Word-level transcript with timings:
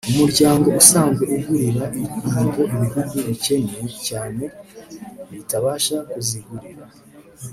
umuryango 0.13 0.67
usanzwe 0.81 1.23
ugurira 1.37 1.83
inkingo 1.99 2.59
ibihugu 2.75 3.17
bikennye 3.27 3.79
cyane 4.07 4.43
bitabasha 5.31 5.95
kuzigurira 6.11 6.83